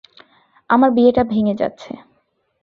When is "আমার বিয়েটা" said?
0.69-1.23